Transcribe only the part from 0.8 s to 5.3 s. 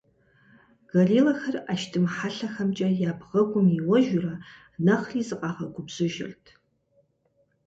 Гориллэхэр ӏэштӏым хьэлъэхэмкӏэ я бгъэгум иуэжурэ, нэхъри